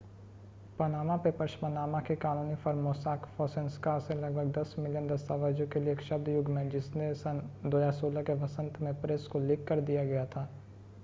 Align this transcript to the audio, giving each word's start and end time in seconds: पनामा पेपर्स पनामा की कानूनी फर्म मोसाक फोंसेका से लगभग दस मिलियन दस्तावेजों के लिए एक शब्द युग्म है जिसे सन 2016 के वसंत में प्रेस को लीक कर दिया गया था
पनामा 0.79 1.15
पेपर्स 1.25 1.55
पनामा 1.55 1.99
की 2.07 2.15
कानूनी 2.15 2.55
फर्म 2.63 2.79
मोसाक 2.83 3.25
फोंसेका 3.35 3.97
से 3.99 4.15
लगभग 4.15 4.51
दस 4.57 4.73
मिलियन 4.79 5.07
दस्तावेजों 5.07 5.67
के 5.67 5.79
लिए 5.79 5.93
एक 5.93 6.01
शब्द 6.01 6.29
युग्म 6.29 6.57
है 6.57 6.69
जिसे 6.69 7.13
सन 7.17 7.41
2016 7.69 8.25
के 8.25 8.39
वसंत 8.39 8.81
में 8.81 8.93
प्रेस 9.01 9.27
को 9.27 9.39
लीक 9.41 9.67
कर 9.67 9.81
दिया 9.83 10.05
गया 10.05 10.25
था 10.27 10.49